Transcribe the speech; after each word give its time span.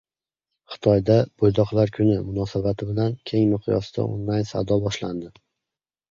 Xitoyda 0.75 1.17
"bo‘ydoqlar 1.41 1.91
kuni" 1.97 2.15
munosabati 2.29 2.87
bilan 2.91 3.13
keng 3.31 3.43
miqyosdagi 3.51 4.15
onlayn 4.15 4.47
savdo 4.53 4.79
boshlandi 4.87 5.31